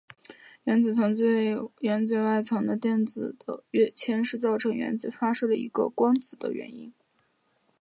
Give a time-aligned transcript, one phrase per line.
[0.63, 6.91] 原子最外层电子的跃迁是造成原子发射出一个光子的原因。